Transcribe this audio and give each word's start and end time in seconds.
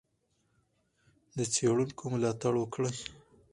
د 1.37 1.39
څېړونکو 1.53 2.03
ملاتړ 2.13 2.53
وکړئ. 2.57 2.95